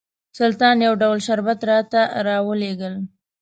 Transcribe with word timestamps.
سلطان 0.39 0.77
یو 0.87 0.93
ډول 1.01 1.17
شربت 1.27 1.59
راته 1.69 2.01
راولېږل. 2.27 2.95